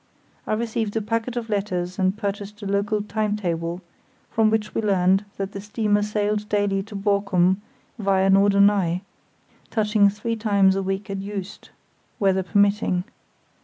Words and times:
I 0.47 0.53
received 0.53 0.95
a 0.95 1.01
packet 1.03 1.35
of 1.37 1.47
letters 1.47 1.99
and 1.99 2.17
purchased 2.17 2.63
a 2.63 2.65
local 2.65 3.03
time 3.03 3.35
table, 3.37 3.81
from 4.31 4.49
which 4.49 4.73
we 4.73 4.81
learned 4.81 5.25
that 5.37 5.51
the 5.51 5.61
steamer 5.61 6.01
sailed 6.01 6.49
daily 6.49 6.81
to 6.81 6.95
Borkum 6.95 7.57
via 7.99 8.31
Norderney, 8.31 9.03
touching 9.69 10.09
three 10.09 10.35
times 10.35 10.75
a 10.75 10.81
week 10.81 11.11
at 11.11 11.19
Juist 11.19 11.69
(weather 12.19 12.41
permitting). 12.41 13.03